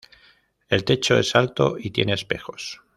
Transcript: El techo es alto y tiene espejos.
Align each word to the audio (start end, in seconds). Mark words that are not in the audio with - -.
El 0.67 0.83
techo 0.83 1.15
es 1.19 1.35
alto 1.35 1.75
y 1.77 1.91
tiene 1.91 2.13
espejos. 2.13 2.81